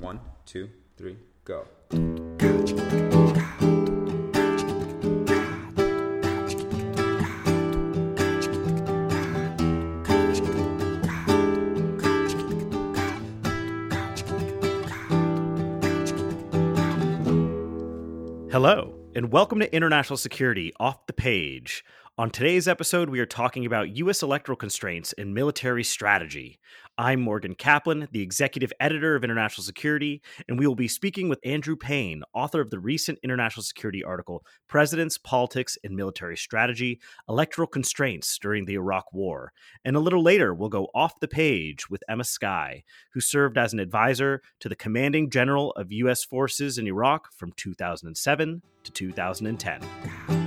[0.00, 1.66] One, two, three, go.
[18.52, 21.84] Hello, and welcome to International Security Off the Page.
[22.18, 24.22] On today's episode, we are talking about U.S.
[24.22, 26.58] electoral constraints and military strategy.
[27.00, 31.38] I'm Morgan Kaplan, the executive editor of International Security, and we will be speaking with
[31.44, 36.98] Andrew Payne, author of the recent International Security article, Presidents, Politics, and Military Strategy
[37.28, 39.52] Electoral Constraints During the Iraq War.
[39.84, 43.72] And a little later, we'll go off the page with Emma Sky, who served as
[43.72, 46.24] an advisor to the commanding general of U.S.
[46.24, 50.37] forces in Iraq from 2007 to 2010.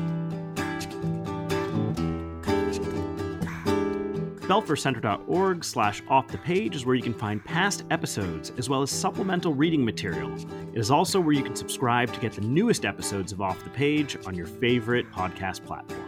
[4.52, 8.92] belfercenter.org slash off the page is where you can find past episodes as well as
[8.92, 10.30] supplemental reading material.
[10.74, 13.70] It is also where you can subscribe to get the newest episodes of Off the
[13.70, 16.02] Page on your favorite podcast platform.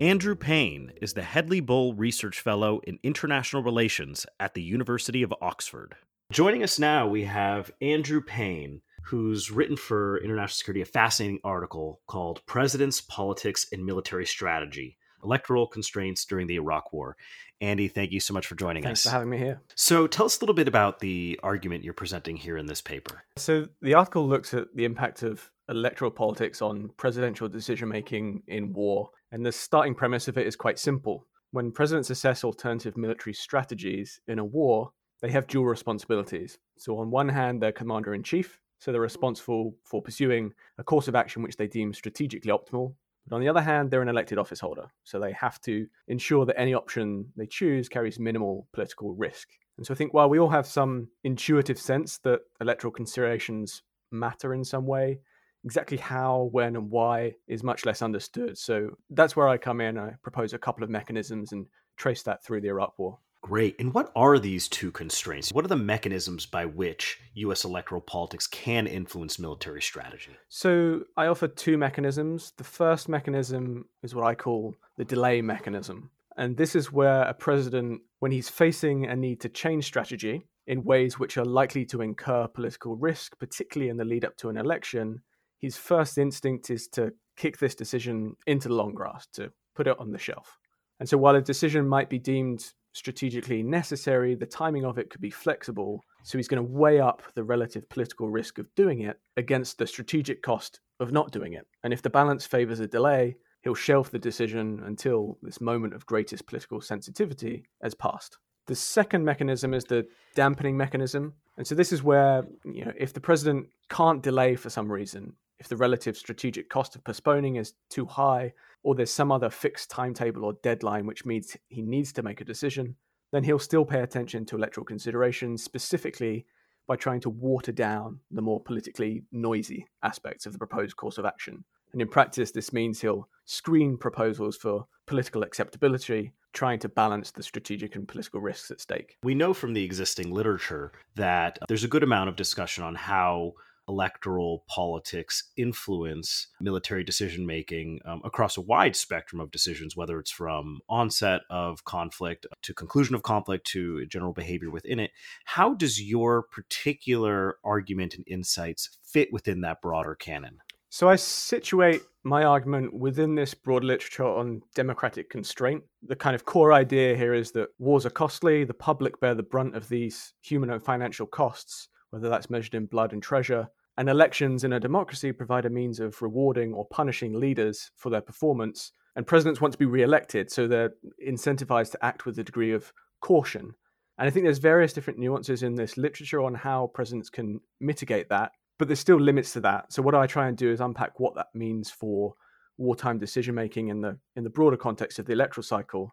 [0.00, 5.34] Andrew Payne is the Hedley Bull Research Fellow in International Relations at the University of
[5.40, 5.96] Oxford.
[6.30, 12.00] Joining us now, we have Andrew Payne, who's written for International Security a fascinating article
[12.06, 17.16] called Presidents, Politics, and Military Strategy electoral constraints during the Iraq War.
[17.60, 19.04] Andy, thank you so much for joining Thanks us.
[19.04, 19.60] Thanks for having me here.
[19.74, 23.22] So, tell us a little bit about the argument you're presenting here in this paper.
[23.36, 28.72] So, the article looks at the impact of electoral politics on presidential decision making in
[28.72, 29.10] war.
[29.32, 31.26] And the starting premise of it is quite simple.
[31.52, 34.90] When presidents assess alternative military strategies in a war,
[35.22, 36.58] they have dual responsibilities.
[36.76, 41.08] So, on one hand, they're commander in chief, so they're responsible for pursuing a course
[41.08, 42.94] of action which they deem strategically optimal
[43.26, 46.44] but on the other hand, they're an elected office holder, so they have to ensure
[46.46, 49.48] that any option they choose carries minimal political risk.
[49.76, 54.54] And so I think while we all have some intuitive sense that electoral considerations matter
[54.54, 55.20] in some way,
[55.64, 58.58] exactly how, when, and why is much less understood.
[58.58, 59.98] So that's where I come in.
[59.98, 63.18] I propose a couple of mechanisms and trace that through the Iraq War.
[63.44, 63.78] Great.
[63.78, 65.52] And what are these two constraints?
[65.52, 67.64] What are the mechanisms by which U.S.
[67.64, 70.30] electoral politics can influence military strategy?
[70.48, 72.54] So I offer two mechanisms.
[72.56, 76.10] The first mechanism is what I call the delay mechanism.
[76.38, 80.82] And this is where a president, when he's facing a need to change strategy in
[80.82, 84.56] ways which are likely to incur political risk, particularly in the lead up to an
[84.56, 85.20] election,
[85.58, 90.00] his first instinct is to kick this decision into the long grass, to put it
[90.00, 90.56] on the shelf.
[90.98, 95.20] And so while a decision might be deemed strategically necessary, the timing of it could
[95.20, 96.02] be flexible.
[96.22, 99.86] So he's going to weigh up the relative political risk of doing it against the
[99.86, 101.66] strategic cost of not doing it.
[101.82, 106.06] And if the balance favors a delay, he'll shelf the decision until this moment of
[106.06, 108.38] greatest political sensitivity has passed.
[108.66, 111.34] The second mechanism is the dampening mechanism.
[111.58, 115.34] And so this is where, you know, if the president can't delay for some reason,
[115.58, 119.90] if the relative strategic cost of postponing is too high, or there's some other fixed
[119.90, 122.96] timetable or deadline which means he needs to make a decision,
[123.32, 126.46] then he'll still pay attention to electoral considerations, specifically
[126.86, 131.24] by trying to water down the more politically noisy aspects of the proposed course of
[131.24, 131.64] action.
[131.92, 137.42] And in practice, this means he'll screen proposals for political acceptability, trying to balance the
[137.42, 139.16] strategic and political risks at stake.
[139.22, 143.54] We know from the existing literature that there's a good amount of discussion on how
[143.88, 150.30] electoral politics influence military decision making um, across a wide spectrum of decisions, whether it's
[150.30, 155.10] from onset of conflict to conclusion of conflict to general behavior within it.
[155.44, 160.58] How does your particular argument and insights fit within that broader canon?
[160.94, 165.82] So I situate my argument within this broad literature on democratic constraint.
[166.06, 169.42] The kind of core idea here is that wars are costly, the public bear the
[169.42, 173.66] brunt of these human and financial costs whether that's measured in blood and treasure.
[173.98, 178.20] And elections in a democracy provide a means of rewarding or punishing leaders for their
[178.20, 178.92] performance.
[179.16, 180.92] And presidents want to be re elected, so they're
[181.26, 183.72] incentivized to act with a degree of caution.
[184.18, 188.28] And I think there's various different nuances in this literature on how presidents can mitigate
[188.28, 189.92] that, but there's still limits to that.
[189.92, 192.34] So what I try and do is unpack what that means for
[192.78, 196.12] wartime decision making in the in the broader context of the electoral cycle.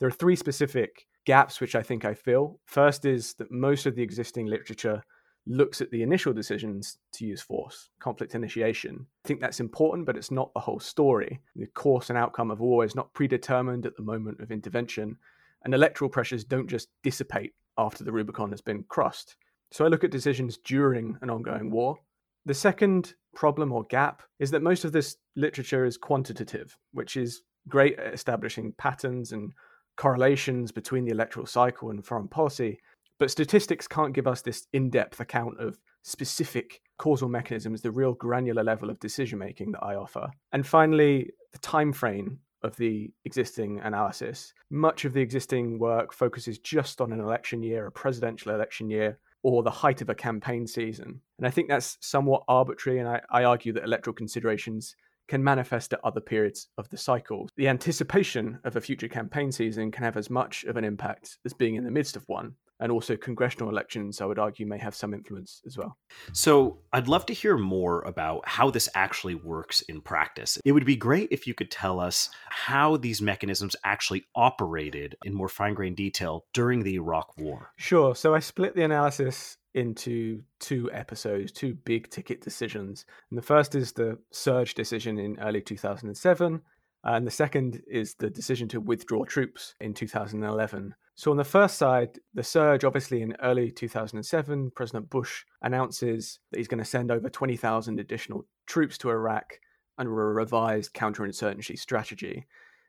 [0.00, 2.58] There are three specific gaps which I think I fill.
[2.64, 5.02] First is that most of the existing literature
[5.46, 9.06] looks at the initial decisions to use force, conflict initiation.
[9.24, 11.40] I think that's important, but it's not the whole story.
[11.56, 15.16] The course and outcome of war is not predetermined at the moment of intervention,
[15.64, 19.36] and electoral pressures don't just dissipate after the Rubicon has been crossed.
[19.72, 21.96] So I look at decisions during an ongoing war.
[22.44, 27.42] The second problem or gap is that most of this literature is quantitative, which is
[27.68, 29.52] great at establishing patterns and
[29.96, 32.80] correlations between the electoral cycle and foreign policy,
[33.22, 38.14] But statistics can't give us this in depth account of specific causal mechanisms, the real
[38.14, 40.28] granular level of decision making that I offer.
[40.50, 44.52] And finally, the time frame of the existing analysis.
[44.70, 49.20] Much of the existing work focuses just on an election year, a presidential election year,
[49.44, 51.20] or the height of a campaign season.
[51.38, 54.96] And I think that's somewhat arbitrary, and I, I argue that electoral considerations
[55.28, 57.48] can manifest at other periods of the cycle.
[57.56, 61.52] The anticipation of a future campaign season can have as much of an impact as
[61.52, 64.94] being in the midst of one and also congressional elections, I would argue, may have
[64.94, 65.96] some influence as well.
[66.32, 70.58] So, I'd love to hear more about how this actually works in practice.
[70.64, 75.32] It would be great if you could tell us how these mechanisms actually operated in
[75.32, 77.70] more fine grained detail during the Iraq War.
[77.76, 78.16] Sure.
[78.16, 83.06] So, I split the analysis into two episodes, two big ticket decisions.
[83.30, 86.60] And the first is the surge decision in early 2007.
[87.04, 90.94] And the second is the decision to withdraw troops in 2011.
[91.22, 96.58] So, on the first side, the surge, obviously in early 2007, President Bush announces that
[96.58, 99.60] he's going to send over 20,000 additional troops to Iraq
[99.98, 102.44] under a revised counterinsurgency strategy.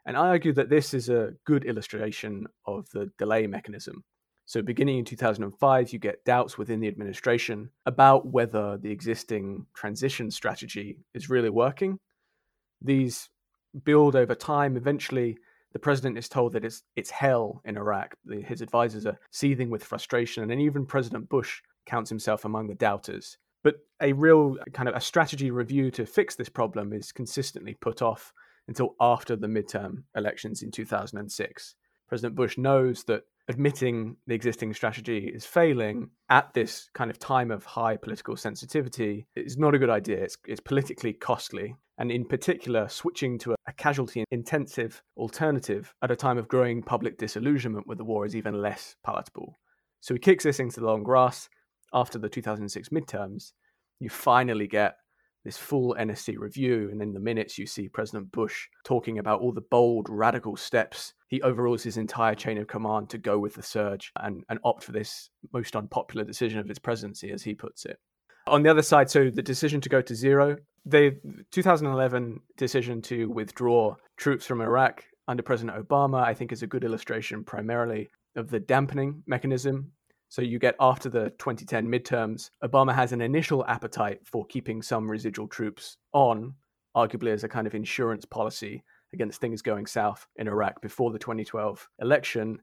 [0.07, 4.03] And I argue that this is a good illustration of the delay mechanism.
[4.47, 10.31] So, beginning in 2005, you get doubts within the administration about whether the existing transition
[10.31, 11.99] strategy is really working.
[12.81, 13.29] These
[13.83, 14.75] build over time.
[14.75, 15.37] Eventually,
[15.73, 18.15] the president is told that it's it's hell in Iraq.
[18.45, 23.37] His advisors are seething with frustration, and even President Bush counts himself among the doubters.
[23.63, 28.01] But a real kind of a strategy review to fix this problem is consistently put
[28.01, 28.33] off
[28.67, 31.75] until after the midterm elections in 2006.
[32.07, 37.51] President Bush knows that admitting the existing strategy is failing at this kind of time
[37.51, 40.17] of high political sensitivity is not a good idea.
[40.23, 41.75] It's, it's politically costly.
[42.03, 47.17] And in particular, switching to a casualty intensive alternative at a time of growing public
[47.17, 49.57] disillusionment with the war is even less palatable.
[50.01, 51.47] So he kicks this into the long grass
[51.93, 53.53] after the 2006 midterms.
[54.01, 54.97] You finally get
[55.45, 59.53] this full NSC review, and in the minutes you see President Bush talking about all
[59.53, 61.13] the bold, radical steps.
[61.29, 64.83] He overrules his entire chain of command to go with the surge and, and opt
[64.83, 67.97] for this most unpopular decision of his presidency, as he puts it.
[68.47, 71.17] On the other side, so the decision to go to zero, the
[71.51, 76.83] 2011 decision to withdraw troops from Iraq under President Obama, I think, is a good
[76.83, 79.91] illustration primarily of the dampening mechanism
[80.33, 85.07] so you get after the 2010 midterms, Obama has an initial appetite for keeping some
[85.07, 86.55] residual troops on,
[86.97, 91.19] arguably as a kind of insurance policy against things going south in Iraq before the
[91.19, 92.57] 2012 election.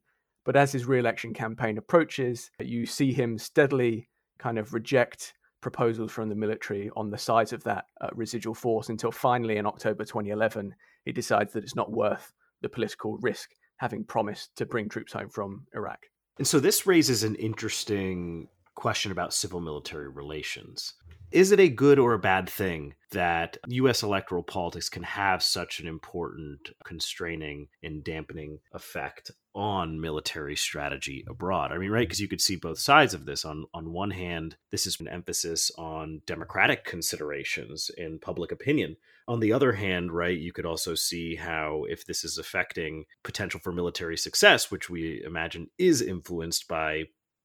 [0.44, 4.09] But as his re election campaign approaches, you see him steadily
[4.41, 8.89] kind of reject proposals from the military on the size of that uh, residual force
[8.89, 10.75] until finally in October 2011,
[11.05, 15.29] he decides that it's not worth the political risk having promised to bring troops home
[15.31, 16.07] from Iraq.
[16.39, 20.95] And so this raises an interesting question about civil military relations.
[21.33, 25.81] Is it a good or a bad thing that US electoral politics can have such
[25.81, 31.73] an important constraining and dampening effect on military strategy abroad?
[31.73, 33.44] I mean, right, because you could see both sides of this.
[33.44, 38.97] On on one hand, this is an emphasis on democratic considerations in public opinion.
[39.29, 43.61] On the other hand, right, you could also see how if this is affecting potential
[43.61, 47.05] for military success, which we imagine is influenced by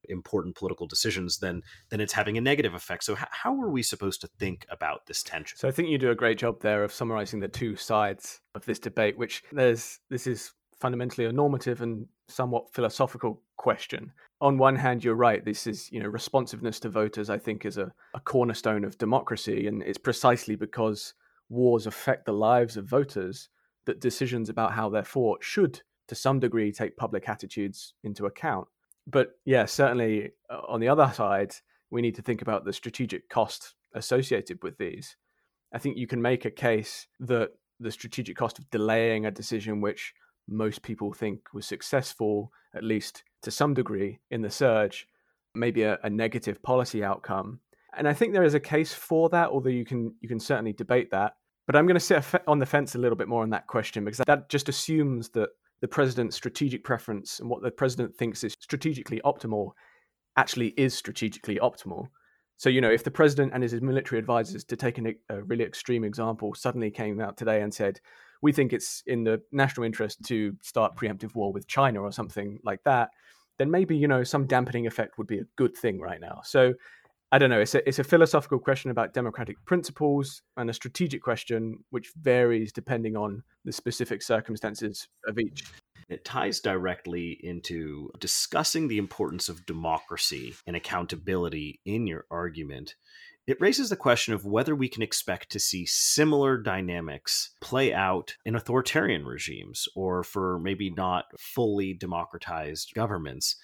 [0.10, 3.04] important political decisions, then then it's having a negative effect.
[3.04, 5.58] So h- how are we supposed to think about this tension?
[5.58, 8.66] So I think you do a great job there of summarizing the two sides of
[8.66, 14.12] this debate, which there's this is fundamentally a normative and somewhat philosophical question.
[14.42, 15.44] On one hand, you're right.
[15.44, 19.68] This is, you know, responsiveness to voters, I think, is a, a cornerstone of democracy.
[19.68, 21.14] And it's precisely because
[21.50, 23.50] wars affect the lives of voters
[23.86, 28.68] that decisions about how they're fought should, to some degree, take public attitudes into account
[29.08, 31.54] but yeah, certainly uh, on the other side,
[31.92, 35.16] we need to think about the strategic cost associated with these.
[35.74, 39.82] I think you can make a case that the strategic cost of delaying a decision
[39.82, 40.14] which
[40.48, 45.08] most people think was successful, at least to some degree, in the surge,
[45.54, 47.60] maybe a, a negative policy outcome.
[47.98, 50.74] And I think there is a case for that, although you can you can certainly
[50.74, 51.34] debate that.
[51.66, 54.06] But I'm going to sit on the fence a little bit more on that question
[54.06, 55.50] because that just assumes that
[55.82, 59.72] the president's strategic preference and what the president thinks is strategically optimal
[60.38, 62.08] actually is strategically optimal.
[62.58, 65.66] So, you know, if the president and his military advisors, to take an, a really
[65.66, 68.00] extreme example, suddenly came out today and said,
[68.42, 72.60] we think it's in the national interest to start preemptive war with China or something
[72.64, 73.10] like that,
[73.58, 76.42] then maybe, you know, some dampening effect would be a good thing right now.
[76.44, 76.74] So
[77.32, 77.60] I don't know.
[77.60, 82.72] It's a, it's a philosophical question about democratic principles and a strategic question which varies
[82.72, 85.66] depending on the specific circumstances of each.
[86.08, 92.96] It ties directly into discussing the importance of democracy and accountability in your argument
[93.48, 98.36] it raises the question of whether we can expect to see similar dynamics play out
[98.44, 103.56] in authoritarian regimes or for maybe not fully democratized governments.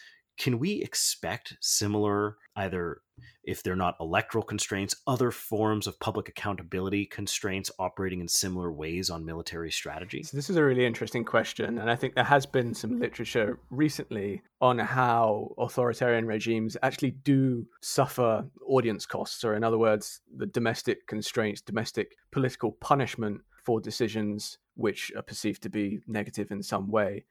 [0.42, 3.02] Can we expect similar, either
[3.44, 9.12] if they're not electoral constraints, other forms of public accountability constraints operating in similar ways
[9.12, 10.24] on military strategy?
[10.24, 11.78] So, this is a really interesting question.
[11.78, 17.68] And I think there has been some literature recently on how authoritarian regimes actually do
[17.84, 24.58] suffer audience costs, or in other words, the domestic constraints, domestic political punishment for decisions
[24.74, 27.26] which are perceived to be negative in some way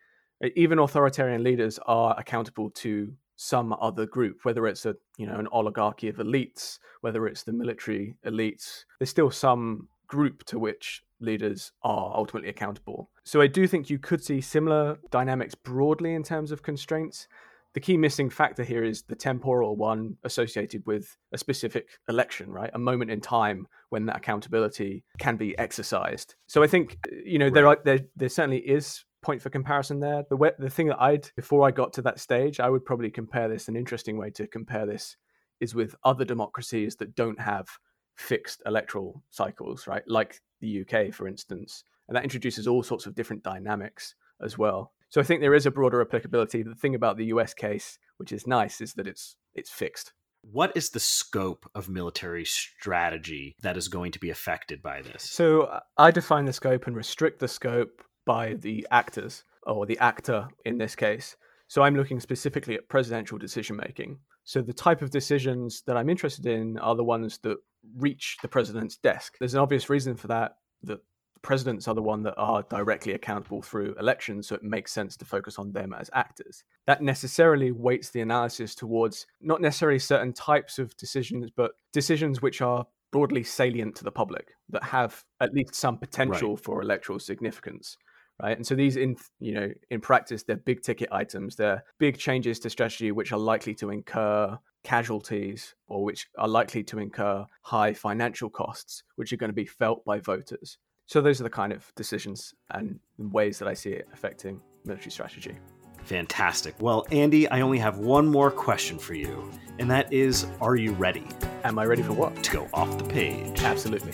[0.57, 5.49] even authoritarian leaders are accountable to some other group, whether it's a you know an
[5.51, 8.85] oligarchy of elites, whether it's the military elites.
[8.99, 13.11] There's still some group to which leaders are ultimately accountable.
[13.25, 17.29] So I do think you could see similar dynamics broadly in terms of constraints.
[17.73, 22.71] The key missing factor here is the temporal one associated with a specific election, right?
[22.75, 26.35] A moment in time when that accountability can be exercised.
[26.47, 27.55] So I think you know right.
[27.55, 30.25] there are there there certainly is point for comparison there.
[30.29, 33.11] The way, the thing that I'd before I got to that stage, I would probably
[33.11, 33.69] compare this.
[33.69, 35.17] An interesting way to compare this
[35.61, 37.69] is with other democracies that don't have
[38.17, 40.03] fixed electoral cycles, right?
[40.07, 44.93] Like the UK, for instance, and that introduces all sorts of different dynamics as well.
[45.11, 46.63] So I think there is a broader applicability.
[46.63, 50.13] The thing about the US case, which is nice, is that it's it's fixed.
[50.43, 55.23] What is the scope of military strategy that is going to be affected by this?
[55.23, 59.99] So uh, I define the scope and restrict the scope by the actors or the
[59.99, 61.37] actor in this case.
[61.69, 64.19] So I'm looking specifically at presidential decision making.
[64.45, 67.59] So the type of decisions that I'm interested in are the ones that
[67.97, 69.37] reach the president's desk.
[69.39, 71.01] There's an obvious reason for that that
[71.43, 75.25] presidents are the one that are directly accountable through elections, so it makes sense to
[75.25, 76.65] focus on them as actors.
[76.87, 82.61] That necessarily weights the analysis towards not necessarily certain types of decisions, but decisions which
[82.61, 86.65] are broadly salient to the public that have at least some potential right.
[86.65, 87.97] for electoral significance
[88.43, 88.57] right?
[88.57, 91.57] And so these, in you know, in practice, they're big ticket items.
[91.57, 96.83] They're big changes to strategy which are likely to incur casualties or which are likely
[96.85, 100.79] to incur high financial costs, which are going to be felt by voters.
[101.07, 105.11] So those are the kind of decisions and ways that I see it affecting military
[105.11, 105.59] strategy.
[106.05, 106.77] Fantastic.
[106.81, 110.93] Well, Andy, I only have one more question for you, and that is Are you
[110.93, 111.27] ready?
[111.65, 112.43] Am I ready for what?
[112.45, 113.63] To go off the page.
[113.63, 114.13] Absolutely.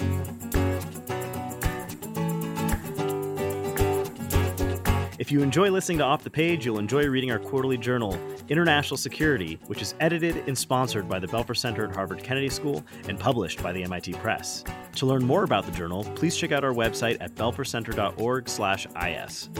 [5.27, 8.17] If you enjoy listening to Off the Page, you'll enjoy reading our quarterly journal,
[8.49, 12.85] International Security, which is edited and sponsored by the Belfer Center at Harvard Kennedy School
[13.09, 14.63] and published by the MIT Press.
[14.95, 19.51] To learn more about the journal, please check out our website at belfercenter.org/is.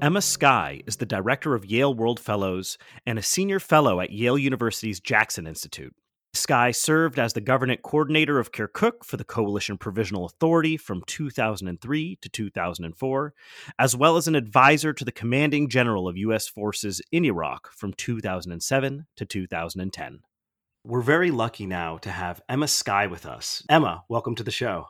[0.00, 4.38] Emma Sky is the director of Yale World Fellows and a senior fellow at Yale
[4.38, 5.94] University's Jackson Institute.
[6.34, 12.16] Sky served as the government coordinator of Kirkuk for the Coalition Provisional Authority from 2003
[12.22, 13.34] to 2004,
[13.78, 16.48] as well as an advisor to the commanding general of U.S.
[16.48, 20.20] forces in Iraq from 2007 to 2010.
[20.84, 23.62] We're very lucky now to have Emma Sky with us.
[23.68, 24.86] Emma, welcome to the show.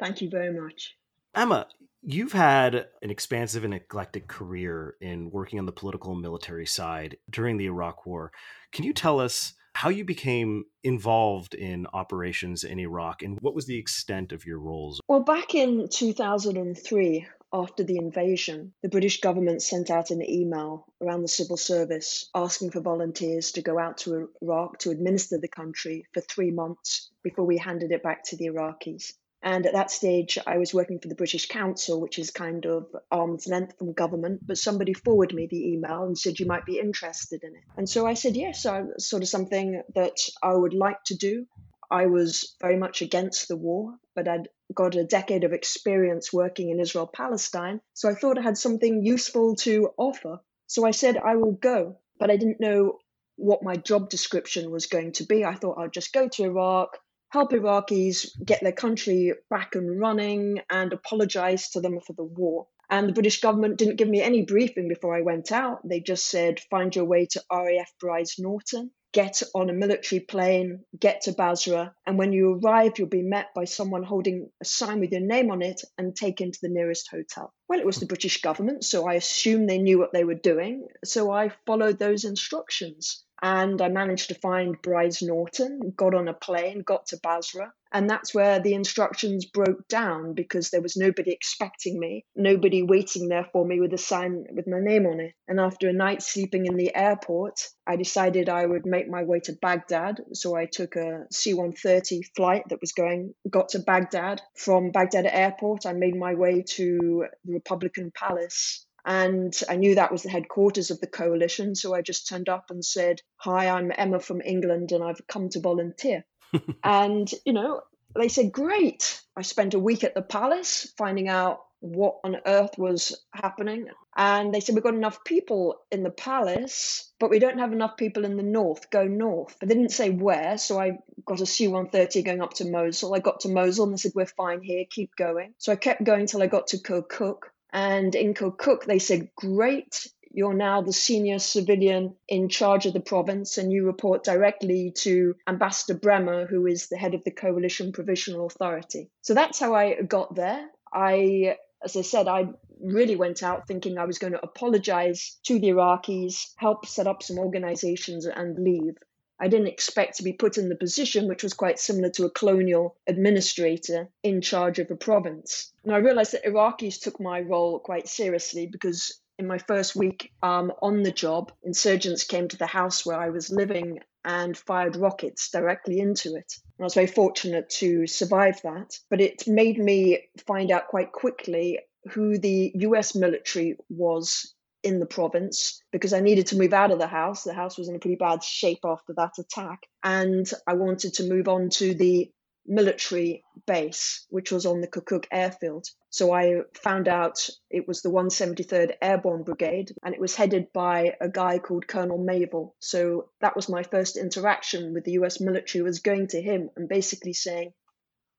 [0.00, 0.96] Thank you very much.
[1.34, 1.66] Emma,
[2.02, 7.18] you've had an expansive and eclectic career in working on the political and military side
[7.28, 8.32] during the Iraq War.
[8.72, 13.66] Can you tell us how you became involved in operations in Iraq and what was
[13.66, 15.00] the extent of your roles?
[15.06, 21.22] Well, back in 2003, after the invasion, the British government sent out an email around
[21.22, 26.06] the civil service asking for volunteers to go out to Iraq to administer the country
[26.12, 29.12] for three months before we handed it back to the Iraqis.
[29.42, 32.86] And at that stage, I was working for the British Council, which is kind of
[33.10, 34.40] arm's length from government.
[34.44, 37.62] But somebody forwarded me the email and said, You might be interested in it.
[37.76, 41.46] And so I said, Yes, so sort of something that I would like to do.
[41.90, 46.68] I was very much against the war, but I'd got a decade of experience working
[46.70, 47.80] in Israel Palestine.
[47.94, 50.40] So I thought I had something useful to offer.
[50.66, 51.98] So I said, I will go.
[52.18, 52.98] But I didn't know
[53.36, 55.44] what my job description was going to be.
[55.44, 56.98] I thought I'd just go to Iraq,
[57.30, 62.66] help Iraqis get their country back and running and apologize to them for the war.
[62.90, 65.86] And the British government didn't give me any briefing before I went out.
[65.86, 70.84] They just said, find your way to RAF Brize Norton, get on a military plane,
[70.98, 75.00] get to Basra, and when you arrive, you'll be met by someone holding a sign
[75.00, 77.52] with your name on it and taken to the nearest hotel.
[77.68, 80.88] Well, it was the British government, so I assumed they knew what they were doing.
[81.04, 83.22] So I followed those instructions.
[83.42, 88.08] And I managed to find Brize Norton, got on a plane, got to Basra, and
[88.08, 93.48] that's where the instructions broke down because there was nobody expecting me, nobody waiting there
[93.52, 95.34] for me with a sign with my name on it.
[95.46, 99.40] And after a night sleeping in the airport, I decided I would make my way
[99.40, 100.20] to Baghdad.
[100.32, 104.42] So I took a C 130 flight that was going, got to Baghdad.
[104.54, 110.12] From Baghdad airport, I made my way to the Republican Palace and I knew that
[110.12, 111.74] was the headquarters of the coalition.
[111.74, 115.48] So I just turned up and said, Hi, I'm Emma from England and I've come
[115.50, 116.24] to volunteer.
[116.84, 117.82] and, you know,
[118.14, 119.22] they said, Great.
[119.36, 123.86] I spent a week at the palace finding out what on earth was happening.
[124.16, 127.96] And they said, We've got enough people in the palace, but we don't have enough
[127.96, 128.90] people in the north.
[128.90, 129.56] Go north.
[129.60, 130.58] But they didn't say where.
[130.58, 133.14] So I got a C 130 going up to Mosul.
[133.14, 134.84] I got to Mosul and they said, We're fine here.
[134.90, 135.54] Keep going.
[135.58, 137.44] So I kept going till I got to Kirkuk.
[137.72, 143.00] And in Kirkuk, they said, Great, you're now the senior civilian in charge of the
[143.00, 147.92] province, and you report directly to Ambassador Bremer, who is the head of the Coalition
[147.92, 149.10] Provisional Authority.
[149.22, 150.68] So that's how I got there.
[150.92, 152.48] I, as I said, I
[152.80, 157.22] really went out thinking I was going to apologize to the Iraqis, help set up
[157.22, 158.94] some organizations, and leave.
[159.40, 162.30] I didn't expect to be put in the position, which was quite similar to a
[162.30, 165.72] colonial administrator in charge of a province.
[165.84, 170.32] And I realized that Iraqis took my role quite seriously because in my first week
[170.42, 174.96] um, on the job, insurgents came to the house where I was living and fired
[174.96, 176.52] rockets directly into it.
[176.78, 178.98] And I was very fortunate to survive that.
[179.08, 181.78] But it made me find out quite quickly
[182.10, 186.98] who the US military was in the province because I needed to move out of
[186.98, 187.44] the house.
[187.44, 189.80] The house was in a pretty bad shape after that attack.
[190.02, 192.30] And I wanted to move on to the
[192.68, 195.86] military base, which was on the Kirkuk airfield.
[196.10, 201.14] So I found out it was the 173rd Airborne Brigade and it was headed by
[201.20, 202.74] a guy called Colonel Mayville.
[202.78, 206.88] So that was my first interaction with the US military was going to him and
[206.88, 207.72] basically saying,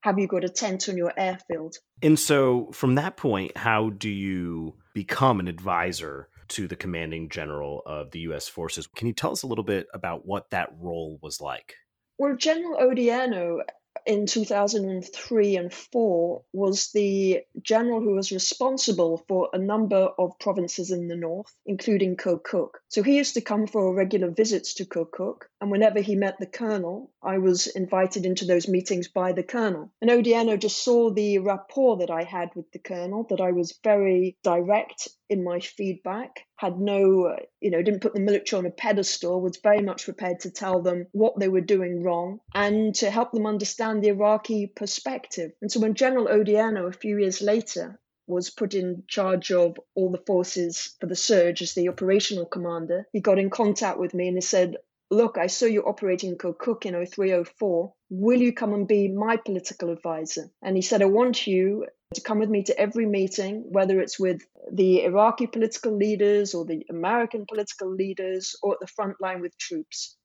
[0.01, 1.77] have you got a tent on your airfield?
[2.01, 7.83] And so from that point, how do you become an advisor to the commanding general
[7.85, 8.87] of the US forces?
[8.87, 11.75] Can you tell us a little bit about what that role was like?
[12.17, 13.61] Well, General Odierno
[14.05, 20.91] in 2003 and 4 was the general who was responsible for a number of provinces
[20.91, 22.71] in the north, including Kirkuk.
[22.87, 26.47] So he used to come for regular visits to Kirkuk, and whenever he met the
[26.47, 29.91] colonel, I was invited into those meetings by the colonel.
[30.01, 33.77] And Odierno just saw the rapport that I had with the colonel, that I was
[33.83, 38.71] very direct in my feedback, had no, you know, didn't put the military on a
[38.71, 43.09] pedestal, was very much prepared to tell them what they were doing wrong and to
[43.09, 45.51] help them understand the Iraqi perspective.
[45.61, 50.11] And so when General Odierno, a few years later, was put in charge of all
[50.11, 54.27] the forces for the surge as the operational commander, he got in contact with me
[54.27, 54.77] and he said,
[55.11, 57.93] Look, I saw you operating in Kirkuk in 0304.
[58.11, 60.51] Will you come and be my political advisor?
[60.61, 64.19] And he said, I want you to come with me to every meeting, whether it's
[64.19, 64.41] with
[64.71, 69.57] the Iraqi political leaders or the American political leaders or at the front line with
[69.57, 70.15] troops.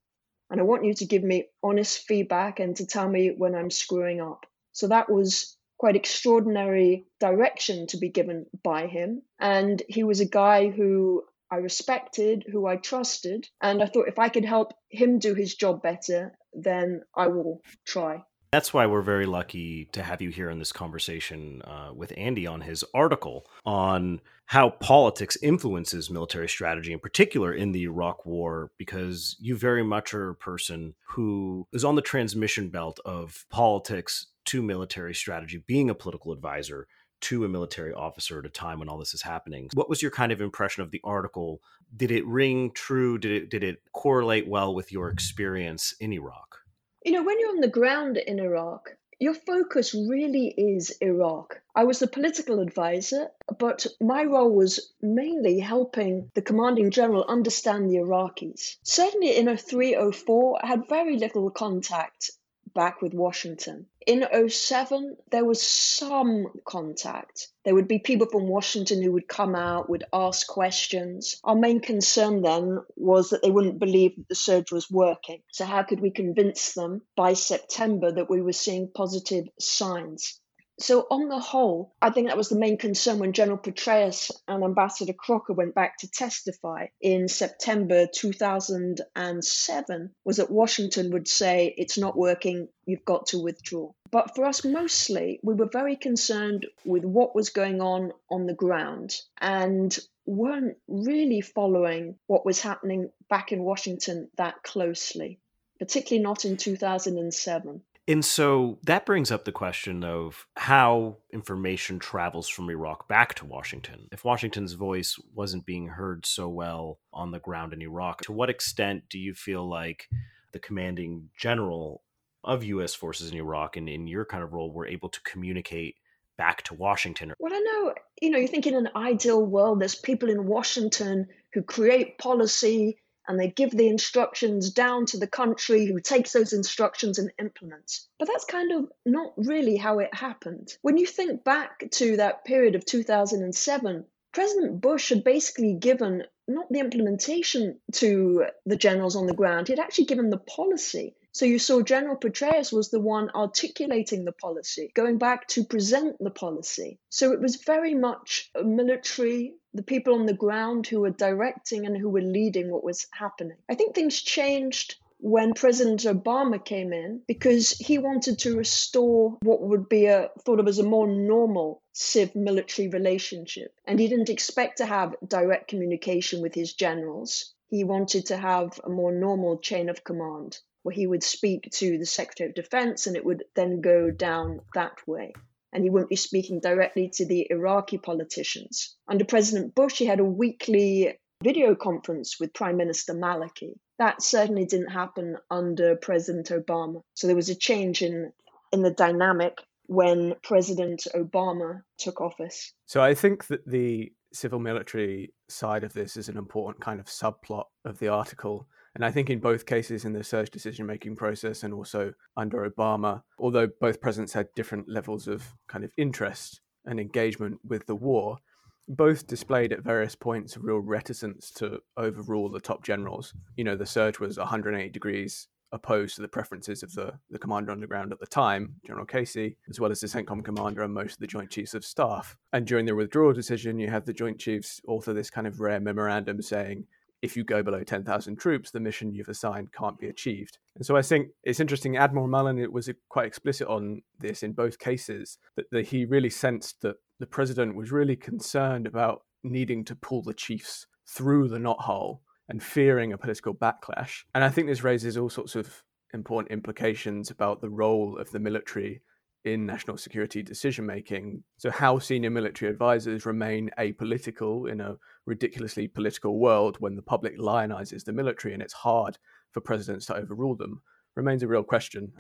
[0.51, 3.71] And I want you to give me honest feedback and to tell me when I'm
[3.71, 4.47] screwing up.
[4.73, 9.23] So that was quite extraordinary direction to be given by him.
[9.39, 13.49] And he was a guy who I respected, who I trusted.
[13.61, 17.61] And I thought if I could help him do his job better, then I will
[17.87, 18.25] try.
[18.51, 22.47] That's why we're very lucky to have you here in this conversation uh, with Andy
[22.47, 28.71] on his article on how politics influences military strategy, in particular in the Iraq War,
[28.77, 34.27] because you very much are a person who is on the transmission belt of politics
[34.47, 36.87] to military strategy, being a political advisor
[37.25, 39.71] to a military officer at a time when all this is happening.
[39.75, 41.63] What was your kind of impression of the article?
[41.97, 43.19] Did it ring true?
[43.19, 46.59] Did it did it correlate well with your experience in Iraq?
[47.05, 51.61] You know, when you're on the ground in Iraq, your focus really is Iraq.
[51.75, 57.91] I was the political advisor, but my role was mainly helping the commanding general understand
[57.91, 58.77] the Iraqis.
[58.83, 62.33] Certainly in 0304, I had very little contact
[62.75, 63.87] back with Washington.
[64.07, 67.49] In 07, there was some contact.
[67.65, 71.41] There would be people from Washington who would come out, would ask questions.
[71.43, 75.43] Our main concern then was that they wouldn't believe that the surge was working.
[75.53, 80.41] So, how could we convince them by September that we were seeing positive signs?
[80.81, 84.65] So, on the whole, I think that was the main concern when General Petraeus and
[84.65, 91.97] Ambassador Crocker went back to testify in September 2007, was that Washington would say, It's
[91.97, 93.93] not working, you've got to withdraw.
[94.11, 98.55] But for us, mostly, we were very concerned with what was going on on the
[98.55, 105.39] ground and weren't really following what was happening back in Washington that closely,
[105.79, 107.83] particularly not in 2007.
[108.07, 113.47] And so that brings up the question of how information travels from Iraq back to
[113.47, 114.09] Washington.
[114.13, 118.51] If Washington's voice wasn't being heard so well on the ground in Iraq, to what
[118.51, 120.09] extent do you feel like
[120.53, 122.03] the commanding general
[122.45, 122.95] of U.S.
[122.95, 125.97] forces in Iraq and in your kind of role were able to communicate
[126.37, 127.33] back to Washington?
[127.39, 131.29] Well, I know, you know, you think in an ideal world, there's people in Washington
[131.55, 136.53] who create policy and they give the instructions down to the country who takes those
[136.53, 138.09] instructions and implements.
[138.19, 140.77] But that's kind of not really how it happened.
[140.83, 146.67] When you think back to that period of 2007, President Bush had basically given not
[146.71, 151.15] the implementation to the generals on the ground, he'd actually given the policy.
[151.33, 156.17] So you saw General Petraeus was the one articulating the policy, going back to present
[156.21, 157.01] the policy.
[157.11, 161.85] So it was very much a military, the people on the ground who were directing
[161.85, 163.57] and who were leading what was happening.
[163.69, 169.63] I think things changed when President Obama came in because he wanted to restore what
[169.63, 173.75] would be a thought of as a more normal civ military relationship.
[173.87, 177.55] And he didn't expect to have direct communication with his generals.
[177.69, 181.97] He wanted to have a more normal chain of command where he would speak to
[181.97, 185.33] the Secretary of Defense and it would then go down that way.
[185.75, 188.97] And he wouldn't be speaking directly to the Iraqi politicians.
[189.09, 193.75] Under President Bush, he had a weekly video conference with Prime Minister Maliki.
[193.99, 197.03] That certainly didn't happen under President Obama.
[197.15, 198.33] So there was a change in,
[198.73, 202.73] in the dynamic when President Obama took office.
[202.87, 207.07] So I think that the civil military side of this is an important kind of
[207.07, 211.17] subplot of the article and I think in both cases, in the surge decision making
[211.17, 216.61] process and also under Obama, although both presidents had different levels of kind of interest
[216.87, 218.39] and engagement with the war,
[218.87, 223.35] both displayed at various points a real reticence to overrule the top generals.
[223.57, 227.73] You know, the surge was 180 degrees opposed to the preferences of the, the commander
[227.73, 230.95] on the ground at the time, General Casey, as well as the CENTCOM commander and
[230.95, 232.37] most of the Joint Chiefs of Staff.
[232.53, 235.81] And during the withdrawal decision, you have the Joint Chiefs author this kind of rare
[235.81, 236.87] memorandum saying,
[237.25, 240.59] if you go below 10,000 troops, the mission you've assigned can't be achieved.
[240.77, 241.97] And so I think it's interesting.
[241.97, 246.05] Admiral Mullen it was uh, quite explicit on this in both cases that, that he
[246.05, 251.49] really sensed that the president was really concerned about needing to pull the chiefs through
[251.49, 252.19] the knothole
[252.51, 254.25] and fearing a political backlash.
[254.35, 255.83] And I think this raises all sorts of
[256.13, 259.01] important implications about the role of the military
[259.45, 261.43] in national security decision making.
[261.59, 267.39] So, how senior military advisors remain apolitical in a ridiculously political world when the public
[267.39, 269.19] lionizes the military and it's hard
[269.53, 270.83] for presidents to overrule them
[271.17, 272.13] remains a real question.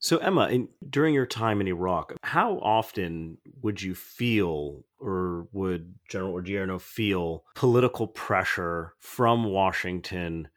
[0.00, 5.94] So, Emma, in, during your time in Iraq, how often would you feel, or would
[6.08, 10.48] General Odierno feel, political pressure from Washington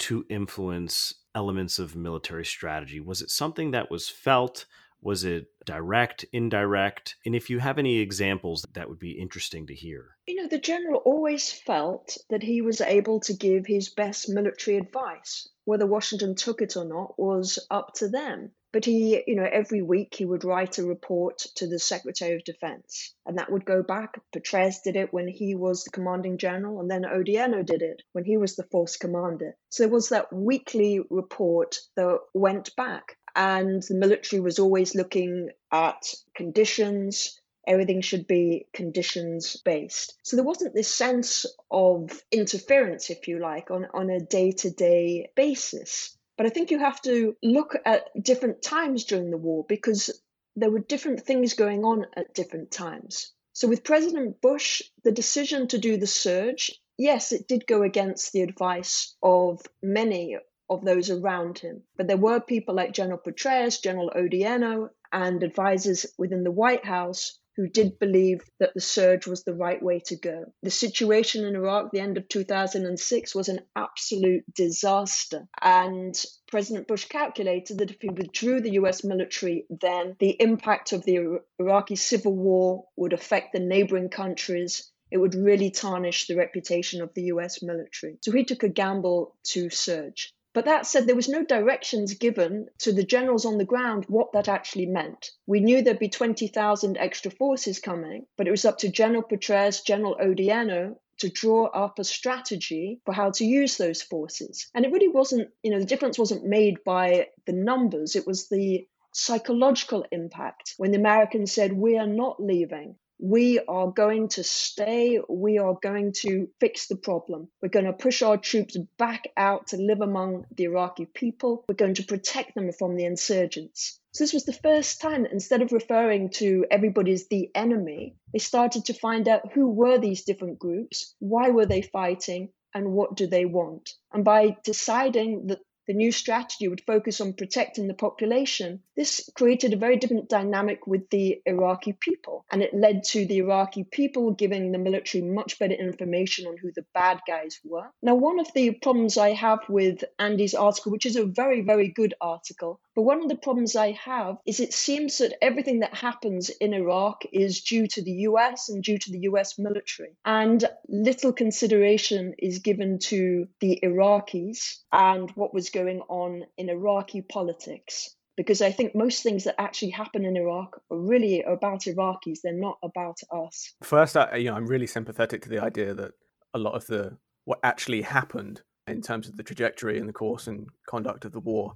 [0.00, 3.00] to influence elements of military strategy?
[3.00, 4.66] Was it something that was felt?
[5.02, 7.16] Was it direct, indirect?
[7.24, 10.16] And if you have any examples, that would be interesting to hear.
[10.26, 14.76] You know, the general always felt that he was able to give his best military
[14.76, 15.48] advice.
[15.64, 18.52] Whether Washington took it or not was up to them.
[18.72, 22.44] But he, you know, every week he would write a report to the Secretary of
[22.44, 23.14] Defense.
[23.26, 24.20] And that would go back.
[24.32, 28.24] Petraeus did it when he was the commanding general, and then Odierno did it when
[28.24, 29.56] he was the force commander.
[29.70, 35.50] So there was that weekly report that went back and the military was always looking
[35.72, 37.40] at conditions.
[37.66, 40.16] Everything should be conditions based.
[40.22, 44.70] So there wasn't this sense of interference, if you like, on, on a day to
[44.70, 46.16] day basis.
[46.36, 50.10] But I think you have to look at different times during the war because
[50.56, 53.32] there were different things going on at different times.
[53.52, 58.32] So with President Bush, the decision to do the surge, yes, it did go against
[58.32, 60.38] the advice of many
[60.70, 61.82] of those around him.
[61.96, 67.38] But there were people like General Petraeus, General Odierno, and advisors within the White House
[67.56, 70.44] who did believe that the surge was the right way to go.
[70.62, 75.48] The situation in Iraq, at the end of 2006, was an absolute disaster.
[75.60, 76.14] And
[76.48, 81.40] President Bush calculated that if he withdrew the US military, then the impact of the
[81.58, 87.12] Iraqi civil war would affect the neighboring countries it would really tarnish the reputation of
[87.14, 88.18] the US military.
[88.22, 90.32] So he took a gamble to surge.
[90.52, 94.32] But that said, there was no directions given to the generals on the ground what
[94.32, 95.30] that actually meant.
[95.46, 99.84] We knew there'd be 20,000 extra forces coming, but it was up to General Petraeus,
[99.84, 104.68] General Odierno to draw up a strategy for how to use those forces.
[104.74, 108.48] And it really wasn't, you know, the difference wasn't made by the numbers, it was
[108.48, 112.96] the psychological impact when the Americans said, We are not leaving.
[113.22, 115.20] We are going to stay.
[115.28, 117.48] We are going to fix the problem.
[117.60, 121.64] We're going to push our troops back out to live among the Iraqi people.
[121.68, 124.00] We're going to protect them from the insurgents.
[124.12, 128.16] So, this was the first time that instead of referring to everybody as the enemy,
[128.32, 132.92] they started to find out who were these different groups, why were they fighting, and
[132.92, 133.90] what do they want.
[134.12, 139.72] And by deciding that the new strategy would focus on protecting the population, this created
[139.72, 142.44] a very different dynamic with the Iraqi people.
[142.52, 146.70] And it led to the Iraqi people giving the military much better information on who
[146.70, 147.88] the bad guys were.
[148.02, 151.88] Now, one of the problems I have with Andy's article, which is a very, very
[151.88, 155.94] good article, but one of the problems I have is it seems that everything that
[155.94, 160.18] happens in Iraq is due to the US and due to the US military.
[160.26, 167.22] And little consideration is given to the Iraqis and what was going on in Iraqi
[167.22, 172.40] politics because I think most things that actually happen in Iraq are really about Iraqis.
[172.42, 173.74] They're not about us.
[173.82, 176.12] First, I, you know, I'm really sympathetic to the idea that
[176.54, 180.46] a lot of the what actually happened in terms of the trajectory and the course
[180.46, 181.74] and conduct of the war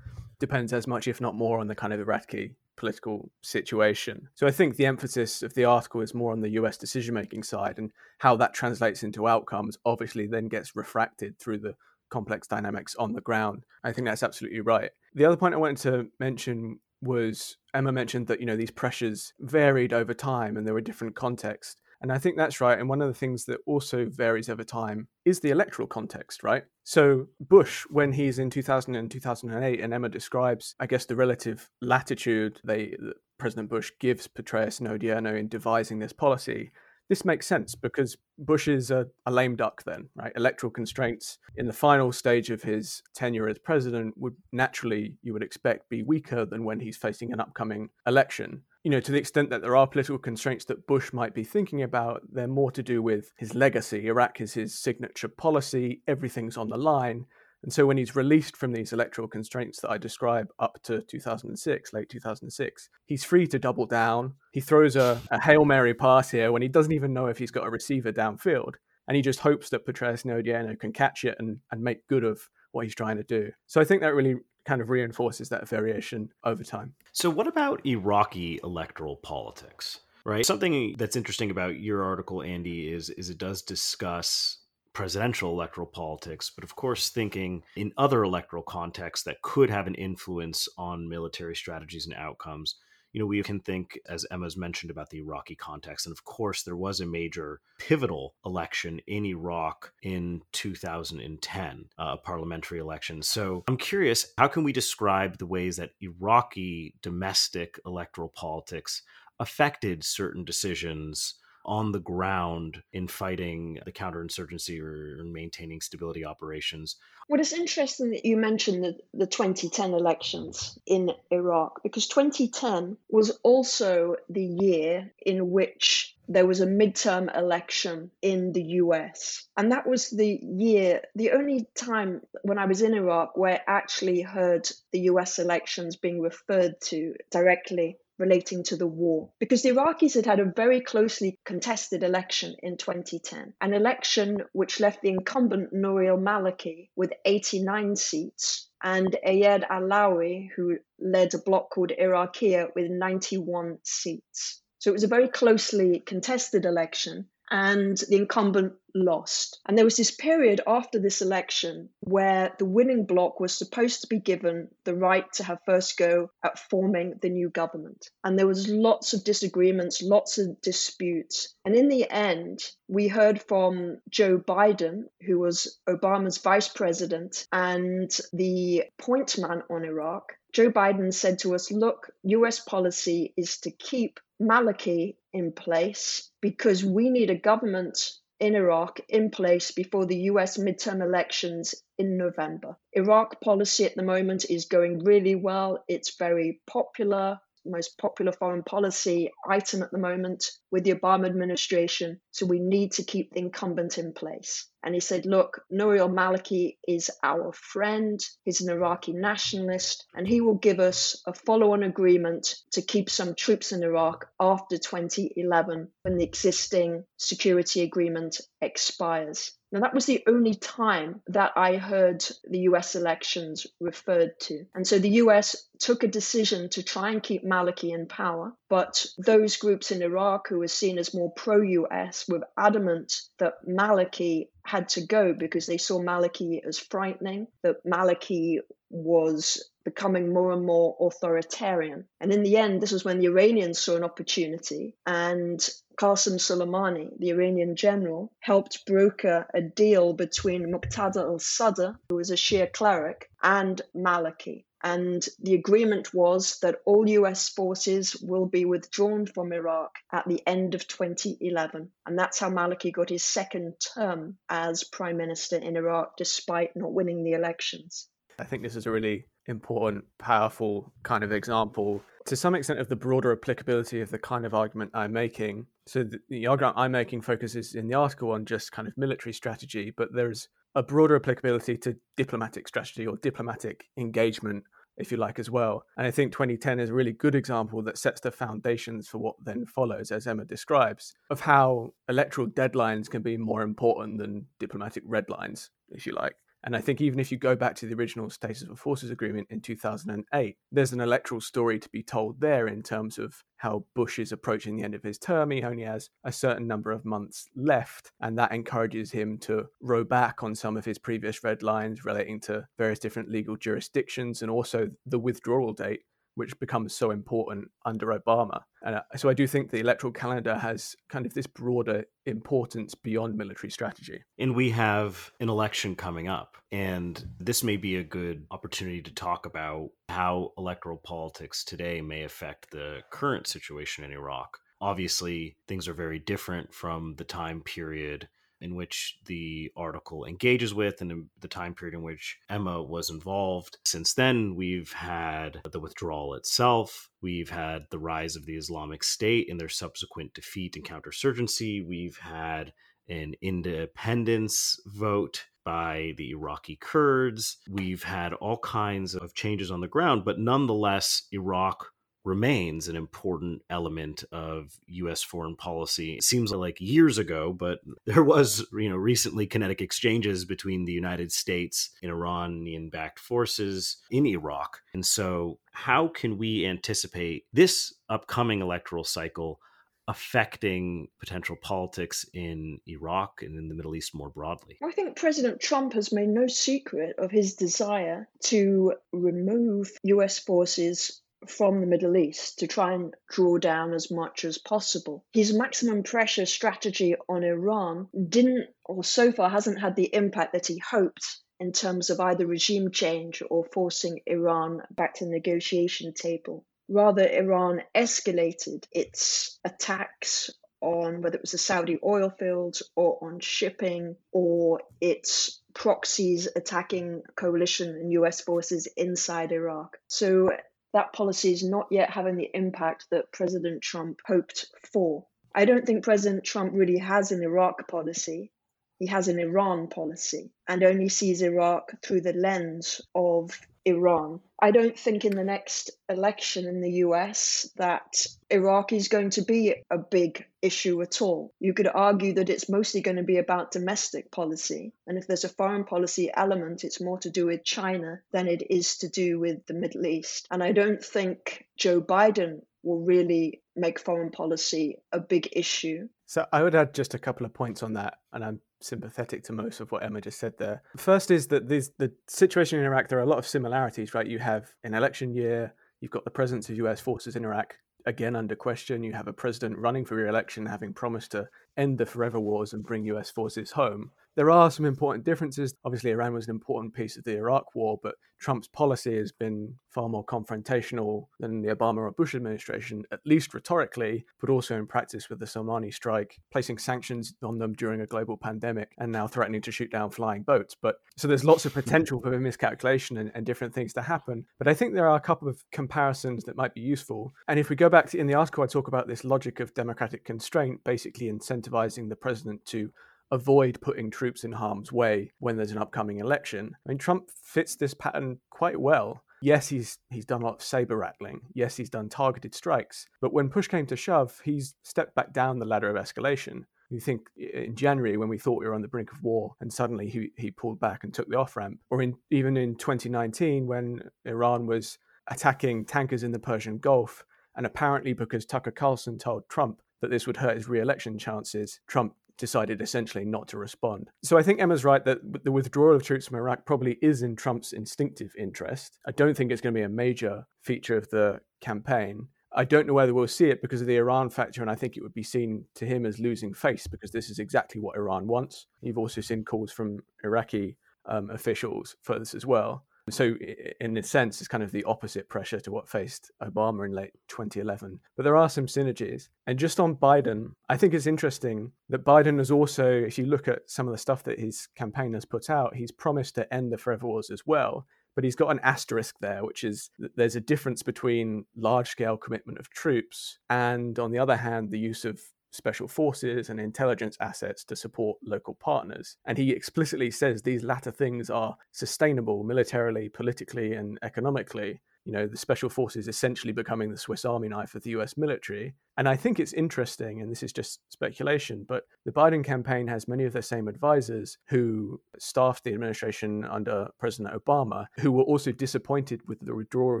[0.40, 4.26] depends as much, if not more, on the kind of Iraqi political situation.
[4.34, 7.42] So I think the emphasis of the article is more on the US decision making
[7.42, 11.74] side and how that translates into outcomes obviously then gets refracted through the
[12.10, 13.64] complex dynamics on the ground.
[13.84, 14.90] I think that's absolutely right.
[15.14, 19.32] The other point I wanted to mention was Emma mentioned that you know these pressures
[19.40, 21.80] varied over time and there were different contexts.
[22.02, 22.78] And I think that's right.
[22.78, 26.64] And one of the things that also varies over time is the electoral context, right?
[26.84, 31.70] So, Bush, when he's in 2000 and 2008, and Emma describes, I guess, the relative
[31.80, 32.96] latitude they,
[33.38, 36.70] President Bush gives Petraeus and Odierno in devising this policy,
[37.08, 40.32] this makes sense because Bush is a, a, lame duck then, right?
[40.36, 45.42] Electoral constraints in the final stage of his tenure as president would naturally, you would
[45.42, 48.62] expect, be weaker than when he's facing an upcoming election.
[48.82, 51.82] You know, to the extent that there are political constraints that Bush might be thinking
[51.82, 54.06] about, they're more to do with his legacy.
[54.06, 57.26] Iraq is his signature policy, everything's on the line.
[57.62, 61.92] And so when he's released from these electoral constraints that I describe up to 2006,
[61.92, 64.34] late 2006, he's free to double down.
[64.52, 67.50] He throws a, a Hail Mary pass here when he doesn't even know if he's
[67.50, 68.74] got a receiver downfield.
[69.08, 72.24] And he just hopes that Petraeus and Odierno can catch it and, and make good
[72.24, 72.40] of
[72.72, 73.50] what he's trying to do.
[73.66, 76.94] So I think that really kind of reinforces that variation over time.
[77.12, 80.00] So, what about Iraqi electoral politics?
[80.24, 80.44] Right.
[80.44, 84.58] Something that's interesting about your article, Andy, is is it does discuss
[84.96, 89.94] presidential electoral politics, but of course, thinking in other electoral contexts that could have an
[89.94, 92.76] influence on military strategies and outcomes.
[93.12, 96.06] You know, we can think, as Emma's mentioned, about the Iraqi context.
[96.06, 102.16] And of course, there was a major pivotal election in Iraq in 2010, uh, a
[102.16, 103.20] parliamentary election.
[103.20, 109.02] So I'm curious, how can we describe the ways that Iraqi domestic electoral politics
[109.38, 111.34] affected certain decisions
[111.66, 116.96] on the ground in fighting the counterinsurgency or maintaining stability operations.
[117.28, 123.30] Well, it's interesting that you mentioned the, the 2010 elections in Iraq because 2010 was
[123.42, 129.46] also the year in which there was a midterm election in the US.
[129.56, 133.76] And that was the year, the only time when I was in Iraq where I
[133.76, 139.30] actually heard the US elections being referred to directly relating to the war.
[139.38, 144.80] Because the Iraqis had had a very closely contested election in 2010, an election which
[144.80, 151.70] left the incumbent Nouri al-Maliki with 89 seats and Ayad Allawi, who led a bloc
[151.70, 154.62] called Iraqia with 91 seats.
[154.78, 159.60] So it was a very closely contested election and the incumbent lost.
[159.66, 164.06] And there was this period after this election where the winning bloc was supposed to
[164.06, 168.08] be given the right to have first go at forming the new government.
[168.24, 171.54] And there was lots of disagreements, lots of disputes.
[171.64, 178.10] And in the end, we heard from Joe Biden, who was Obama's vice president and
[178.32, 180.32] the point man on Iraq.
[180.52, 186.84] Joe Biden said to us, look, US policy is to keep Maliki in place because
[186.84, 192.76] we need a government in Iraq in place before the US midterm elections in November.
[192.92, 195.82] Iraq policy at the moment is going really well.
[195.88, 197.40] It's very popular.
[197.70, 202.20] Most popular foreign policy item at the moment with the Obama administration.
[202.30, 204.66] So we need to keep the incumbent in place.
[204.82, 208.20] And he said, Look, Nouri al Maliki is our friend.
[208.44, 213.10] He's an Iraqi nationalist, and he will give us a follow on agreement to keep
[213.10, 219.52] some troops in Iraq after 2011 when the existing security agreement expires.
[219.76, 224.64] Now, that was the only time that I heard the US elections referred to.
[224.74, 228.54] And so the US took a decision to try and keep Maliki in power.
[228.70, 233.66] But those groups in Iraq who were seen as more pro US were adamant that
[233.68, 240.50] Maliki had to go because they saw Maliki as frightening, that Maliki was becoming more
[240.50, 242.04] and more authoritarian.
[242.20, 245.60] And in the end, this was when the Iranians saw an opportunity and
[245.96, 252.30] Qasem Soleimani, the Iranian general, helped broker a deal between Muqtada al Sadr, who was
[252.30, 254.64] a Shia cleric, and Maliki.
[254.82, 260.42] And the agreement was that all US forces will be withdrawn from Iraq at the
[260.46, 261.92] end of 2011.
[262.04, 266.92] And that's how Maliki got his second term as prime minister in Iraq, despite not
[266.92, 268.08] winning the elections.
[268.38, 272.88] I think this is a really important, powerful kind of example to some extent of
[272.88, 275.66] the broader applicability of the kind of argument I'm making.
[275.86, 279.32] So the, the argument I'm making focuses in the article on just kind of military
[279.32, 284.64] strategy, but there's a broader applicability to diplomatic strategy or diplomatic engagement,
[284.96, 285.84] if you like, as well.
[285.96, 289.36] And I think 2010 is a really good example that sets the foundations for what
[289.44, 295.04] then follows, as Emma describes, of how electoral deadlines can be more important than diplomatic
[295.06, 296.34] red lines, if you like.
[296.66, 299.46] And I think even if you go back to the original Status of Forces Agreement
[299.50, 304.18] in 2008, there's an electoral story to be told there in terms of how Bush
[304.18, 305.52] is approaching the end of his term.
[305.52, 310.02] He only has a certain number of months left, and that encourages him to row
[310.02, 314.50] back on some of his previous red lines relating to various different legal jurisdictions and
[314.50, 316.02] also the withdrawal date
[316.36, 318.60] which becomes so important under Obama.
[318.82, 322.94] And uh, so I do think the electoral calendar has kind of this broader importance
[322.94, 324.22] beyond military strategy.
[324.38, 326.56] And we have an election coming up.
[326.70, 332.22] And this may be a good opportunity to talk about how electoral politics today may
[332.22, 334.58] affect the current situation in Iraq.
[334.80, 338.28] Obviously, things are very different from the time period
[338.60, 343.78] in which the article engages with and the time period in which Emma was involved.
[343.84, 347.08] Since then, we've had the withdrawal itself.
[347.20, 351.86] We've had the rise of the Islamic State and their subsequent defeat and counterinsurgency.
[351.86, 352.72] We've had
[353.08, 357.58] an independence vote by the Iraqi Kurds.
[357.68, 361.92] We've had all kinds of changes on the ground, but nonetheless, Iraq
[362.26, 366.14] remains an important element of US foreign policy.
[366.14, 370.92] It seems like years ago, but there was, you know, recently kinetic exchanges between the
[370.92, 374.80] United States and Iranian backed forces in Iraq.
[374.92, 379.60] And so how can we anticipate this upcoming electoral cycle
[380.08, 384.78] affecting potential politics in Iraq and in the Middle East more broadly?
[384.82, 391.20] I think President Trump has made no secret of his desire to remove US forces
[391.46, 395.24] from the Middle East to try and draw down as much as possible.
[395.32, 400.66] His maximum pressure strategy on Iran didn't, or so far hasn't had the impact that
[400.66, 406.12] he hoped in terms of either regime change or forcing Iran back to the negotiation
[406.12, 406.64] table.
[406.88, 413.40] Rather, Iran escalated its attacks on whether it was the Saudi oil fields or on
[413.40, 419.96] shipping or its proxies attacking coalition and US forces inside Iraq.
[420.06, 420.50] So
[420.96, 425.26] that policy is not yet having the impact that President Trump hoped for.
[425.54, 428.50] I don't think President Trump really has an Iraq policy.
[428.98, 433.50] He has an Iran policy and only sees Iraq through the lens of
[433.86, 434.40] Iran.
[434.60, 439.42] I don't think in the next election in the US that Iraq is going to
[439.42, 441.52] be a big issue at all.
[441.60, 444.92] You could argue that it's mostly going to be about domestic policy.
[445.06, 448.62] And if there's a foreign policy element, it's more to do with China than it
[448.70, 450.48] is to do with the Middle East.
[450.50, 456.08] And I don't think Joe Biden will really make foreign policy a big issue.
[456.26, 459.52] So I would add just a couple of points on that, and I'm sympathetic to
[459.52, 460.82] most of what Emma just said there.
[460.96, 464.26] First is that this, the situation in Iraq, there are a lot of similarities, right?
[464.26, 467.74] You have an election year, you've got the presence of US forces in Iraq
[468.06, 471.98] again under question, you have a president running for re election having promised to end
[471.98, 474.12] the forever wars and bring US forces home.
[474.36, 475.74] There are some important differences.
[475.84, 479.74] Obviously, Iran was an important piece of the Iraq war, but Trump's policy has been
[479.88, 484.86] far more confrontational than the Obama or Bush administration, at least rhetorically, but also in
[484.86, 489.26] practice with the Soleimani strike, placing sanctions on them during a global pandemic, and now
[489.26, 490.76] threatening to shoot down flying boats.
[490.78, 494.44] But so there's lots of potential for miscalculation and, and different things to happen.
[494.58, 497.32] But I think there are a couple of comparisons that might be useful.
[497.48, 499.72] And if we go back to in the article, I talk about this logic of
[499.72, 502.90] democratic constraint, basically incentivizing the president to
[503.30, 506.72] avoid putting troops in harm's way when there's an upcoming election.
[506.74, 509.22] I mean, Trump fits this pattern quite well.
[509.42, 511.40] Yes, he's he's done a lot of saber rattling.
[511.54, 513.06] Yes, he's done targeted strikes.
[513.20, 516.64] But when push came to shove, he's stepped back down the ladder of escalation.
[516.90, 519.72] You think in January when we thought we were on the brink of war, and
[519.72, 523.66] suddenly he, he pulled back and took the off ramp, or in even in 2019
[523.66, 524.98] when Iran was
[525.28, 527.24] attacking tankers in the Persian Gulf,
[527.56, 532.14] and apparently because Tucker Carlson told Trump that this would hurt his re-election chances, Trump
[532.38, 534.10] decided essentially not to respond.
[534.22, 537.36] So I think Emma's right that the withdrawal of troops from Iraq probably is in
[537.36, 538.98] Trump's instinctive interest.
[539.06, 542.28] I don't think it's going to be a major feature of the campaign.
[542.52, 544.96] I don't know whether we'll see it because of the Iran factor, and I think
[544.96, 548.26] it would be seen to him as losing face because this is exactly what Iran
[548.26, 548.66] wants.
[548.80, 552.84] You've also seen calls from Iraqi um, officials for this as well.
[553.08, 553.36] So,
[553.80, 557.12] in a sense, it's kind of the opposite pressure to what faced Obama in late
[557.28, 558.00] 2011.
[558.16, 559.28] But there are some synergies.
[559.46, 563.46] And just on Biden, I think it's interesting that Biden has also, if you look
[563.46, 566.72] at some of the stuff that his campaign has put out, he's promised to end
[566.72, 567.86] the forever wars as well.
[568.16, 572.58] But he's got an asterisk there, which is there's a difference between large scale commitment
[572.58, 575.20] of troops and, on the other hand, the use of
[575.56, 579.16] special forces and intelligence assets to support local partners.
[579.24, 585.26] And he explicitly says these latter things are sustainable militarily, politically, and economically you know,
[585.28, 588.74] the special forces essentially becoming the Swiss Army knife of the US military.
[588.96, 593.06] And I think it's interesting, and this is just speculation, but the Biden campaign has
[593.06, 598.50] many of the same advisors who staffed the administration under President Obama, who were also
[598.50, 600.00] disappointed with the withdrawal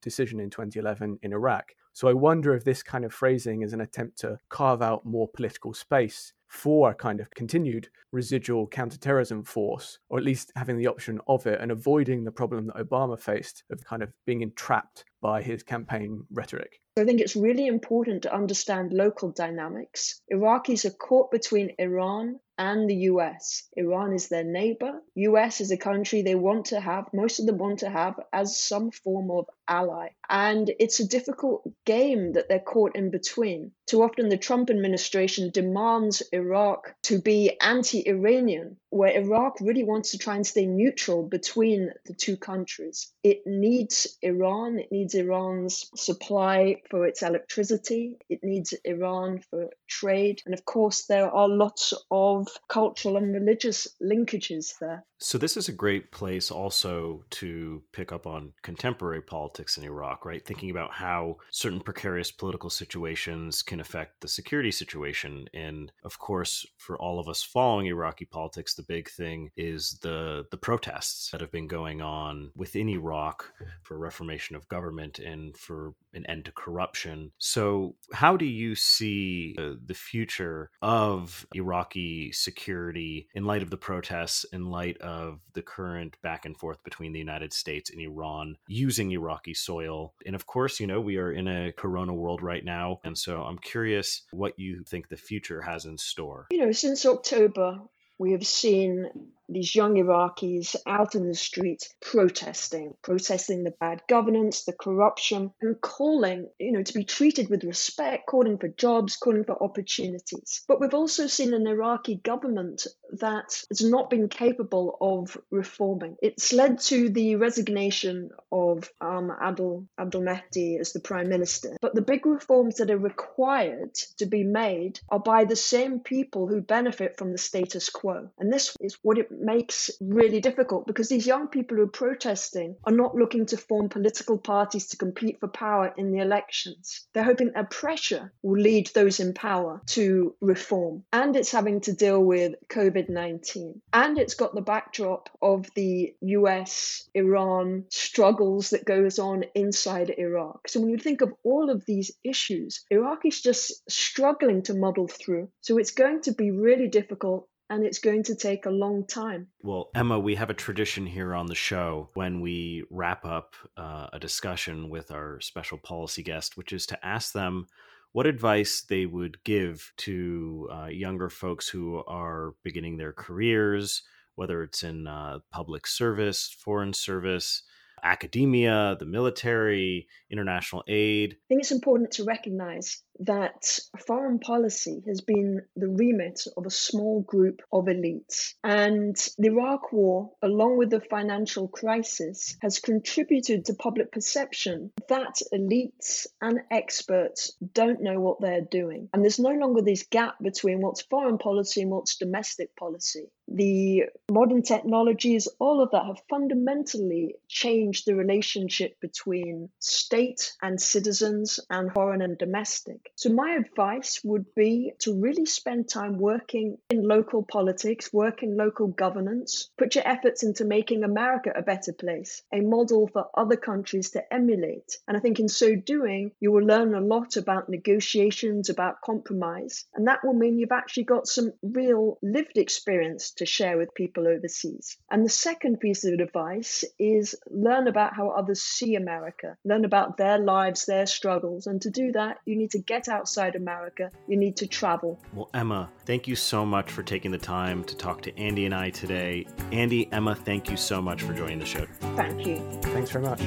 [0.00, 1.72] decision in 2011 in Iraq.
[2.00, 5.28] So I wonder if this kind of phrasing is an attempt to carve out more
[5.28, 10.86] political space for a kind of continued residual counterterrorism force, or at least having the
[10.86, 15.04] option of it and avoiding the problem that Obama faced of kind of being entrapped
[15.20, 16.80] by his campaign rhetoric.
[16.98, 20.22] I think it's really important to understand local dynamics.
[20.32, 23.66] Iraqis are caught between Iran and the US.
[23.74, 25.00] Iran is their neighbor.
[25.14, 28.58] US is a country they want to have, most of them want to have as
[28.58, 30.08] some form of ally.
[30.28, 33.72] And it's a difficult game that they're caught in between.
[33.86, 40.10] Too often, the Trump administration demands Iraq to be anti Iranian, where Iraq really wants
[40.10, 43.10] to try and stay neutral between the two countries.
[43.24, 50.42] It needs Iran, it needs Iran's supply for its electricity, it needs Iran for trade.
[50.46, 55.04] And of course, there are lots of cultural and religious linkages there.
[55.22, 60.24] So, this is a great place also to pick up on contemporary politics in Iraq,
[60.24, 60.42] right?
[60.42, 65.46] Thinking about how certain precarious political situations can affect the security situation.
[65.52, 70.46] And of course, for all of us following Iraqi politics, the big thing is the,
[70.50, 73.52] the protests that have been going on within Iraq
[73.82, 77.30] for reformation of government and for an end to corruption.
[77.36, 83.76] So, how do you see uh, the future of Iraqi security in light of the
[83.76, 88.00] protests, in light of of the current back and forth between the United States and
[88.00, 90.14] Iran using Iraqi soil.
[90.24, 93.00] And of course, you know, we are in a corona world right now.
[93.04, 96.46] And so I'm curious what you think the future has in store.
[96.50, 97.80] You know, since October,
[98.18, 99.10] we have seen
[99.50, 105.80] these young Iraqis out in the streets protesting, protesting the bad governance, the corruption, and
[105.80, 110.62] calling, you know, to be treated with respect, calling for jobs, calling for opportunities.
[110.68, 112.86] But we've also seen an Iraqi government
[113.18, 116.16] that has not been capable of reforming.
[116.22, 121.76] It's led to the resignation of um, Abdul, Abdul Mahdi as the prime minister.
[121.80, 126.46] But the big reforms that are required to be made are by the same people
[126.46, 128.30] who benefit from the status quo.
[128.38, 132.76] And this is what it makes really difficult because these young people who are protesting
[132.84, 137.06] are not looking to form political parties to compete for power in the elections.
[137.12, 141.04] They're hoping that pressure will lead those in power to reform.
[141.12, 143.80] And it's having to deal with COVID 19.
[143.92, 150.68] And it's got the backdrop of the US Iran struggles that goes on inside Iraq.
[150.68, 155.08] So when you think of all of these issues, Iraq is just struggling to muddle
[155.08, 155.48] through.
[155.60, 159.46] So it's going to be really difficult and it's going to take a long time.
[159.62, 164.08] Well, Emma, we have a tradition here on the show when we wrap up uh,
[164.12, 167.68] a discussion with our special policy guest, which is to ask them
[168.12, 174.02] what advice they would give to uh, younger folks who are beginning their careers,
[174.34, 177.62] whether it's in uh, public service, foreign service,
[178.02, 181.34] academia, the military, international aid.
[181.34, 186.70] I think it's important to recognize that foreign policy has been the remit of a
[186.70, 188.54] small group of elites.
[188.64, 195.40] And the Iraq War, along with the financial crisis, has contributed to public perception that
[195.52, 199.08] elites and experts don't know what they're doing.
[199.12, 203.26] And there's no longer this gap between what's foreign policy and what's domestic policy.
[203.48, 211.58] The modern technologies, all of that have fundamentally changed the relationship between state and citizens
[211.68, 213.09] and foreign and domestic.
[213.16, 218.56] So, my advice would be to really spend time working in local politics, work in
[218.56, 223.56] local governance, put your efforts into making America a better place, a model for other
[223.56, 224.98] countries to emulate.
[225.06, 229.84] And I think in so doing, you will learn a lot about negotiations, about compromise.
[229.94, 234.26] And that will mean you've actually got some real lived experience to share with people
[234.26, 234.96] overseas.
[235.10, 240.16] And the second piece of advice is learn about how others see America, learn about
[240.16, 241.66] their lives, their struggles.
[241.66, 245.18] And to do that, you need to get outside America, you need to travel.
[245.32, 248.74] Well, Emma, thank you so much for taking the time to talk to Andy and
[248.74, 249.46] I today.
[249.72, 251.86] Andy, Emma, thank you so much for joining the show.
[252.16, 252.58] Thank you.
[252.82, 253.40] Thanks very much.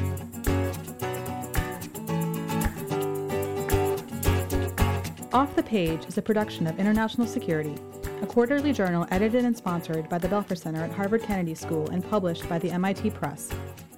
[5.33, 7.75] Off the Page is a production of International Security,
[8.21, 12.07] a quarterly journal edited and sponsored by the Belfer Center at Harvard Kennedy School and
[12.07, 13.49] published by the MIT Press.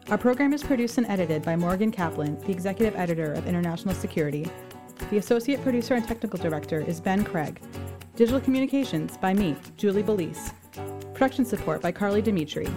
[0.10, 4.48] Our program is produced and edited by Morgan Kaplan, the executive editor of International Security.
[5.10, 7.62] The associate producer and technical director is Ben Craig.
[8.16, 10.52] Digital communications by me, Julie Belize.
[11.14, 12.68] Production support by Carly Dimitri.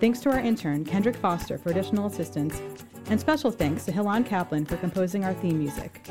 [0.00, 2.60] Thanks to our intern, Kendrick Foster, for additional assistance,
[3.06, 6.06] and special thanks to Hilan Kaplan for composing our theme music.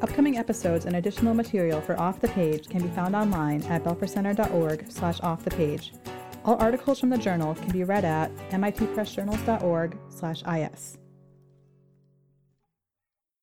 [0.00, 4.90] Upcoming episodes and additional material for Off the Page can be found online at belfercenter.org
[4.90, 5.92] slash off the page.
[6.44, 10.98] All articles from the journal can be read at mitpressjournals.org slash is.